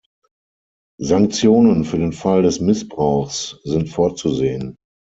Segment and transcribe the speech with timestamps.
[0.99, 4.75] Sanktionen für den Fall des Missbrauchs sind vorzusehen.